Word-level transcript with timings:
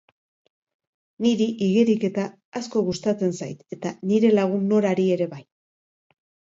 Niri 1.25 1.47
igeriketa 1.65 2.25
asko 2.61 2.85
gustatzen 2.89 3.39
zait 3.43 3.79
eta 3.79 3.95
nire 4.15 4.35
lagun 4.41 4.69
Norari 4.75 5.11
ere 5.21 5.33
bai 5.39 5.45